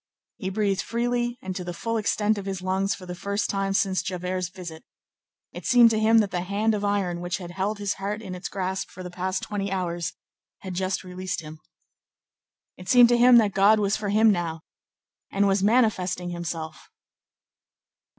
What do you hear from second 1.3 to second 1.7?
and to